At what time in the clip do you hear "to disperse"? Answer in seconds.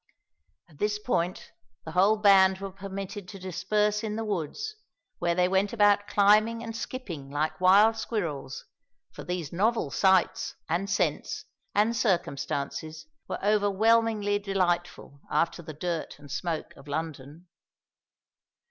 3.27-4.03